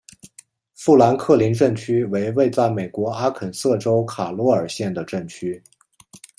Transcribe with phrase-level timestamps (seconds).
[0.73, 5.61] 富兰克林镇区为位在美国阿肯色州卡洛尔县的镇区。